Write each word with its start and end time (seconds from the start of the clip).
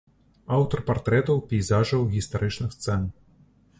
Аўтар 0.55 0.79
партрэтаў, 0.87 1.41
пейзажаў, 1.51 2.01
гістарычных 2.17 2.75
сцэн. 2.77 3.05